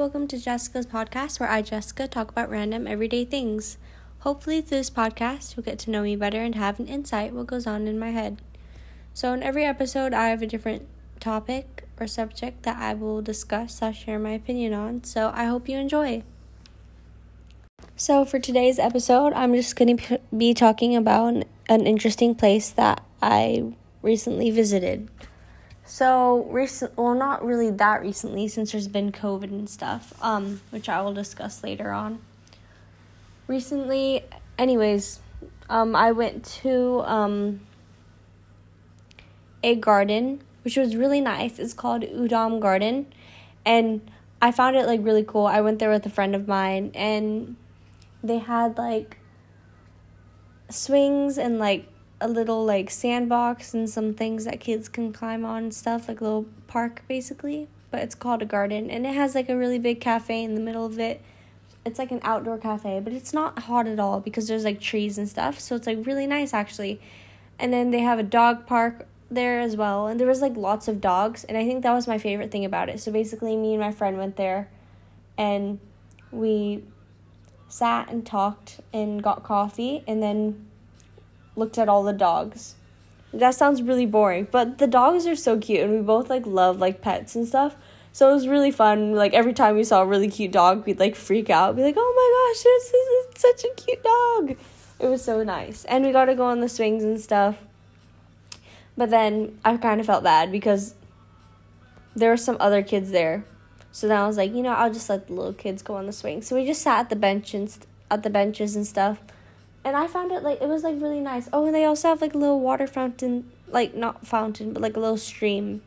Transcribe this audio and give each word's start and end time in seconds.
welcome 0.00 0.26
to 0.26 0.38
Jessica's 0.38 0.86
podcast 0.86 1.38
where 1.38 1.50
I, 1.50 1.60
Jessica, 1.60 2.08
talk 2.08 2.30
about 2.30 2.48
random 2.48 2.86
everyday 2.86 3.26
things. 3.26 3.76
Hopefully, 4.20 4.62
through 4.62 4.78
this 4.78 4.88
podcast, 4.88 5.54
you'll 5.54 5.62
get 5.62 5.78
to 5.80 5.90
know 5.90 6.00
me 6.00 6.16
better 6.16 6.40
and 6.40 6.54
have 6.54 6.80
an 6.80 6.86
insight 6.86 7.34
what 7.34 7.48
goes 7.48 7.66
on 7.66 7.86
in 7.86 7.98
my 7.98 8.08
head. 8.08 8.40
So, 9.12 9.34
in 9.34 9.42
every 9.42 9.62
episode, 9.62 10.14
I 10.14 10.28
have 10.28 10.40
a 10.40 10.46
different 10.46 10.88
topic 11.20 11.86
or 12.00 12.06
subject 12.06 12.62
that 12.62 12.78
I 12.78 12.94
will 12.94 13.20
discuss, 13.20 13.82
I'll 13.82 13.92
share 13.92 14.18
my 14.18 14.30
opinion 14.30 14.72
on. 14.72 15.04
So, 15.04 15.32
I 15.34 15.44
hope 15.44 15.68
you 15.68 15.76
enjoy. 15.76 16.22
So, 17.94 18.24
for 18.24 18.38
today's 18.38 18.78
episode, 18.78 19.34
I'm 19.34 19.54
just 19.54 19.76
going 19.76 19.98
to 19.98 20.18
be 20.34 20.54
talking 20.54 20.96
about 20.96 21.44
an 21.68 21.86
interesting 21.86 22.34
place 22.34 22.70
that 22.70 23.04
I 23.20 23.74
recently 24.00 24.50
visited. 24.50 25.10
So 25.90 26.46
recent, 26.50 26.96
well, 26.96 27.16
not 27.16 27.44
really 27.44 27.68
that 27.72 28.00
recently, 28.00 28.46
since 28.46 28.70
there's 28.70 28.86
been 28.86 29.10
COVID 29.10 29.50
and 29.50 29.68
stuff, 29.68 30.14
um, 30.22 30.60
which 30.70 30.88
I 30.88 31.02
will 31.02 31.12
discuss 31.12 31.64
later 31.64 31.90
on. 31.90 32.20
Recently, 33.48 34.22
anyways, 34.56 35.18
um, 35.68 35.96
I 35.96 36.12
went 36.12 36.44
to 36.62 37.00
um 37.00 37.62
a 39.64 39.74
garden, 39.74 40.42
which 40.62 40.76
was 40.76 40.94
really 40.94 41.20
nice. 41.20 41.58
It's 41.58 41.74
called 41.74 42.02
Odom 42.02 42.60
Garden, 42.60 43.06
and 43.66 44.08
I 44.40 44.52
found 44.52 44.76
it 44.76 44.86
like 44.86 45.00
really 45.02 45.24
cool. 45.24 45.46
I 45.46 45.60
went 45.60 45.80
there 45.80 45.90
with 45.90 46.06
a 46.06 46.10
friend 46.10 46.36
of 46.36 46.46
mine, 46.46 46.92
and 46.94 47.56
they 48.22 48.38
had 48.38 48.78
like 48.78 49.18
swings 50.68 51.36
and 51.36 51.58
like 51.58 51.88
a 52.20 52.28
little 52.28 52.64
like 52.64 52.90
sandbox 52.90 53.72
and 53.74 53.88
some 53.88 54.14
things 54.14 54.44
that 54.44 54.60
kids 54.60 54.88
can 54.88 55.12
climb 55.12 55.44
on 55.44 55.64
and 55.64 55.74
stuff, 55.74 56.08
like 56.08 56.20
a 56.20 56.24
little 56.24 56.46
park 56.66 57.02
basically. 57.08 57.68
But 57.90 58.02
it's 58.02 58.14
called 58.14 58.42
a 58.42 58.46
garden 58.46 58.90
and 58.90 59.06
it 59.06 59.14
has 59.14 59.34
like 59.34 59.48
a 59.48 59.56
really 59.56 59.78
big 59.78 60.00
cafe 60.00 60.44
in 60.44 60.54
the 60.54 60.60
middle 60.60 60.86
of 60.86 60.98
it. 60.98 61.20
It's 61.84 61.98
like 61.98 62.10
an 62.10 62.20
outdoor 62.22 62.58
cafe, 62.58 63.00
but 63.00 63.12
it's 63.12 63.32
not 63.32 63.60
hot 63.60 63.86
at 63.86 63.98
all 63.98 64.20
because 64.20 64.46
there's 64.46 64.64
like 64.64 64.80
trees 64.80 65.18
and 65.18 65.28
stuff. 65.28 65.58
So 65.58 65.76
it's 65.76 65.86
like 65.86 66.06
really 66.06 66.26
nice 66.26 66.52
actually. 66.52 67.00
And 67.58 67.72
then 67.72 67.90
they 67.90 68.00
have 68.00 68.18
a 68.18 68.22
dog 68.22 68.66
park 68.66 69.06
there 69.30 69.60
as 69.60 69.76
well. 69.76 70.06
And 70.06 70.18
there 70.18 70.26
was 70.26 70.40
like 70.40 70.56
lots 70.56 70.88
of 70.88 71.00
dogs. 71.00 71.44
And 71.44 71.56
I 71.56 71.64
think 71.64 71.82
that 71.82 71.92
was 71.92 72.06
my 72.06 72.18
favorite 72.18 72.50
thing 72.50 72.64
about 72.64 72.88
it. 72.88 73.00
So 73.00 73.12
basically, 73.12 73.56
me 73.56 73.72
and 73.72 73.80
my 73.80 73.92
friend 73.92 74.18
went 74.18 74.36
there 74.36 74.68
and 75.38 75.78
we 76.30 76.84
sat 77.68 78.10
and 78.10 78.26
talked 78.26 78.80
and 78.92 79.22
got 79.22 79.42
coffee. 79.42 80.02
And 80.06 80.22
then 80.22 80.66
looked 81.56 81.78
at 81.78 81.88
all 81.88 82.02
the 82.02 82.12
dogs. 82.12 82.74
That 83.32 83.54
sounds 83.54 83.82
really 83.82 84.06
boring, 84.06 84.48
but 84.50 84.78
the 84.78 84.86
dogs 84.86 85.26
are 85.26 85.36
so 85.36 85.58
cute 85.58 85.80
and 85.80 85.92
we 85.92 86.00
both 86.00 86.28
like 86.28 86.46
love 86.46 86.78
like 86.80 87.00
pets 87.00 87.36
and 87.36 87.46
stuff. 87.46 87.76
So 88.12 88.30
it 88.30 88.34
was 88.34 88.48
really 88.48 88.72
fun. 88.72 89.14
Like 89.14 89.34
every 89.34 89.52
time 89.52 89.76
we 89.76 89.84
saw 89.84 90.02
a 90.02 90.06
really 90.06 90.28
cute 90.28 90.52
dog, 90.52 90.84
we'd 90.84 90.98
like 90.98 91.14
freak 91.14 91.48
out. 91.48 91.76
Be 91.76 91.82
like, 91.82 91.94
"Oh 91.96 92.12
my 92.20 92.52
gosh, 92.52 92.64
this 92.64 92.92
is 92.92 93.40
such 93.40 93.70
a 93.70 93.74
cute 93.74 94.02
dog." 94.02 94.56
It 94.98 95.08
was 95.08 95.22
so 95.22 95.42
nice. 95.44 95.84
And 95.84 96.04
we 96.04 96.12
got 96.12 96.26
to 96.26 96.34
go 96.34 96.44
on 96.44 96.60
the 96.60 96.68
swings 96.68 97.04
and 97.04 97.20
stuff. 97.20 97.56
But 98.96 99.10
then 99.10 99.58
I 99.64 99.76
kind 99.76 100.00
of 100.00 100.06
felt 100.06 100.24
bad 100.24 100.52
because 100.52 100.94
there 102.14 102.30
were 102.30 102.36
some 102.36 102.56
other 102.60 102.82
kids 102.82 103.10
there. 103.12 103.44
So 103.92 104.08
then 104.08 104.18
I 104.18 104.26
was 104.26 104.36
like, 104.36 104.54
you 104.54 104.62
know, 104.62 104.72
I'll 104.72 104.92
just 104.92 105.08
let 105.08 105.26
the 105.26 105.32
little 105.32 105.52
kids 105.52 105.82
go 105.82 105.94
on 105.94 106.06
the 106.06 106.12
swing. 106.12 106.42
So 106.42 106.54
we 106.54 106.66
just 106.66 106.82
sat 106.82 107.00
at 107.00 107.10
the 107.10 107.16
bench 107.16 107.54
and 107.54 107.70
st- 107.70 107.86
at 108.10 108.22
the 108.22 108.30
benches 108.30 108.76
and 108.76 108.86
stuff 108.86 109.20
and 109.84 109.96
I 109.96 110.06
found 110.06 110.30
it 110.32 110.42
like 110.42 110.60
it 110.60 110.68
was 110.68 110.82
like 110.82 111.00
really 111.00 111.20
nice. 111.20 111.48
Oh, 111.52 111.66
and 111.66 111.74
they 111.74 111.84
also 111.84 112.08
have 112.08 112.20
like 112.20 112.34
a 112.34 112.38
little 112.38 112.60
water 112.60 112.86
fountain, 112.86 113.50
like 113.68 113.94
not 113.94 114.26
fountain, 114.26 114.72
but 114.72 114.82
like 114.82 114.96
a 114.96 115.00
little 115.00 115.16
stream. 115.16 115.82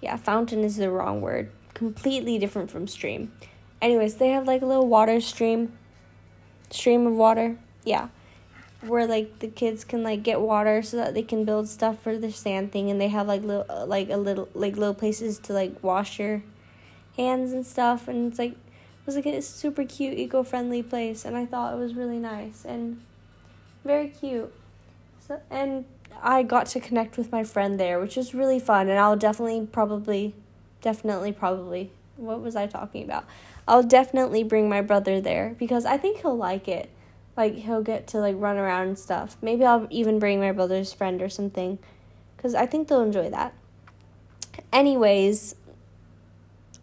Yeah, 0.00 0.16
fountain 0.16 0.64
is 0.64 0.76
the 0.76 0.90
wrong 0.90 1.20
word. 1.20 1.50
Completely 1.74 2.38
different 2.38 2.70
from 2.70 2.86
stream. 2.86 3.32
Anyways, 3.82 4.16
they 4.16 4.30
have 4.30 4.46
like 4.46 4.62
a 4.62 4.66
little 4.66 4.86
water 4.86 5.20
stream, 5.20 5.72
stream 6.70 7.06
of 7.06 7.14
water. 7.14 7.58
Yeah, 7.84 8.08
where 8.80 9.06
like 9.06 9.40
the 9.40 9.48
kids 9.48 9.84
can 9.84 10.02
like 10.02 10.22
get 10.22 10.40
water 10.40 10.82
so 10.82 10.96
that 10.96 11.12
they 11.12 11.22
can 11.22 11.44
build 11.44 11.68
stuff 11.68 12.02
for 12.02 12.16
their 12.16 12.32
sand 12.32 12.72
thing, 12.72 12.90
and 12.90 12.98
they 12.98 13.08
have 13.08 13.26
like 13.26 13.42
little 13.42 13.66
uh, 13.68 13.84
like 13.84 14.08
a 14.08 14.16
little 14.16 14.48
like 14.54 14.76
little 14.76 14.94
places 14.94 15.38
to 15.40 15.52
like 15.52 15.82
wash 15.82 16.18
your 16.18 16.42
hands 17.18 17.52
and 17.52 17.66
stuff, 17.66 18.08
and 18.08 18.30
it's 18.30 18.38
like 18.38 18.52
it 18.52 19.06
was 19.06 19.14
like 19.14 19.26
a 19.26 19.42
super 19.42 19.84
cute 19.84 20.18
eco 20.18 20.42
friendly 20.42 20.82
place, 20.82 21.26
and 21.26 21.36
I 21.36 21.44
thought 21.44 21.74
it 21.74 21.78
was 21.78 21.94
really 21.94 22.18
nice 22.18 22.64
and 22.64 23.02
very 23.84 24.08
cute. 24.08 24.52
So, 25.26 25.40
and 25.50 25.84
I 26.22 26.42
got 26.42 26.66
to 26.66 26.80
connect 26.80 27.16
with 27.16 27.32
my 27.32 27.44
friend 27.44 27.78
there, 27.78 28.00
which 28.00 28.16
was 28.16 28.34
really 28.34 28.60
fun. 28.60 28.88
And 28.88 28.98
I'll 28.98 29.16
definitely, 29.16 29.66
probably, 29.66 30.34
definitely, 30.82 31.32
probably, 31.32 31.90
what 32.16 32.40
was 32.40 32.56
I 32.56 32.66
talking 32.66 33.04
about? 33.04 33.24
I'll 33.66 33.82
definitely 33.82 34.42
bring 34.42 34.68
my 34.68 34.80
brother 34.80 35.20
there 35.20 35.54
because 35.58 35.84
I 35.84 35.96
think 35.96 36.20
he'll 36.20 36.36
like 36.36 36.68
it. 36.68 36.90
Like, 37.36 37.54
he'll 37.54 37.82
get 37.82 38.06
to, 38.08 38.18
like, 38.18 38.34
run 38.38 38.56
around 38.58 38.88
and 38.88 38.98
stuff. 38.98 39.36
Maybe 39.40 39.64
I'll 39.64 39.86
even 39.90 40.18
bring 40.18 40.40
my 40.40 40.52
brother's 40.52 40.92
friend 40.92 41.22
or 41.22 41.28
something 41.28 41.78
because 42.36 42.54
I 42.54 42.66
think 42.66 42.88
they'll 42.88 43.02
enjoy 43.02 43.30
that. 43.30 43.54
Anyways, 44.72 45.54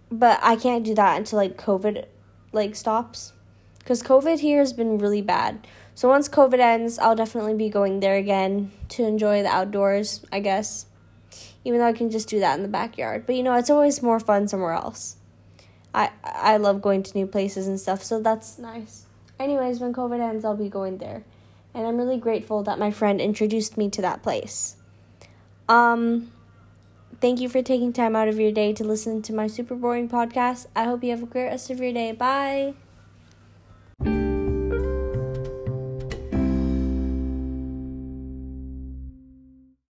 but 0.09 0.39
I 0.41 0.55
can't 0.55 0.85
do 0.85 0.95
that 0.95 1.17
until, 1.17 1.37
like, 1.37 1.57
COVID, 1.57 2.05
like, 2.53 2.75
stops 2.75 3.33
because 3.87 4.03
COVID 4.03 4.39
here 4.39 4.59
has 4.59 4.73
been 4.73 4.97
really 4.97 5.21
bad. 5.21 5.65
So 5.95 6.09
once 6.09 6.27
COVID 6.27 6.59
ends, 6.59 6.99
I'll 6.99 7.15
definitely 7.15 7.53
be 7.53 7.69
going 7.69 8.01
there 8.01 8.17
again 8.17 8.73
to 8.89 9.05
enjoy 9.05 9.41
the 9.43 9.47
outdoors, 9.47 10.25
I 10.29 10.41
guess. 10.41 10.87
Even 11.63 11.79
though 11.79 11.85
I 11.85 11.93
can 11.93 12.09
just 12.09 12.27
do 12.27 12.41
that 12.41 12.57
in 12.57 12.63
the 12.63 12.67
backyard. 12.67 13.25
But 13.25 13.35
you 13.35 13.43
know, 13.43 13.53
it's 13.53 13.69
always 13.69 14.03
more 14.03 14.19
fun 14.19 14.49
somewhere 14.49 14.73
else. 14.73 15.15
I 15.93 16.11
I 16.21 16.57
love 16.57 16.81
going 16.81 17.01
to 17.01 17.17
new 17.17 17.25
places 17.25 17.65
and 17.65 17.79
stuff, 17.79 18.03
so 18.03 18.19
that's 18.19 18.59
nice. 18.59 19.05
Anyways, 19.39 19.79
when 19.79 19.93
COVID 19.93 20.19
ends, 20.19 20.43
I'll 20.43 20.57
be 20.57 20.67
going 20.67 20.97
there. 20.97 21.23
And 21.73 21.87
I'm 21.87 21.95
really 21.95 22.17
grateful 22.17 22.63
that 22.63 22.77
my 22.77 22.91
friend 22.91 23.21
introduced 23.21 23.77
me 23.77 23.89
to 23.91 24.01
that 24.01 24.21
place. 24.21 24.75
Um 25.69 26.33
thank 27.21 27.39
you 27.39 27.47
for 27.47 27.61
taking 27.61 27.93
time 27.93 28.17
out 28.17 28.27
of 28.27 28.37
your 28.37 28.51
day 28.51 28.73
to 28.73 28.83
listen 28.83 29.21
to 29.21 29.33
my 29.33 29.47
super 29.47 29.75
boring 29.75 30.09
podcast. 30.09 30.65
I 30.75 30.83
hope 30.83 31.05
you 31.05 31.11
have 31.11 31.23
a 31.23 31.25
great 31.25 31.45
rest 31.45 31.69
of 31.69 31.79
your 31.79 31.93
day. 31.93 32.11
Bye. 32.11 32.73